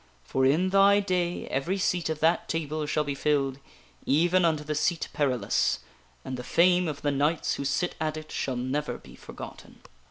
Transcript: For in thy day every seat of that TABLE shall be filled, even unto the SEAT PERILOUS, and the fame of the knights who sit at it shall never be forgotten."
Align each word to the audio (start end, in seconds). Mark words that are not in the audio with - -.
For 0.23 0.47
in 0.47 0.69
thy 0.71 0.99
day 0.99 1.45
every 1.49 1.77
seat 1.77 2.09
of 2.09 2.21
that 2.21 2.49
TABLE 2.49 2.87
shall 2.87 3.03
be 3.03 3.13
filled, 3.13 3.59
even 4.07 4.45
unto 4.45 4.63
the 4.63 4.73
SEAT 4.73 5.09
PERILOUS, 5.13 5.77
and 6.25 6.37
the 6.37 6.43
fame 6.43 6.87
of 6.87 7.03
the 7.03 7.11
knights 7.11 7.53
who 7.53 7.65
sit 7.65 7.93
at 8.01 8.17
it 8.17 8.31
shall 8.31 8.55
never 8.57 8.97
be 8.97 9.13
forgotten." 9.15 9.81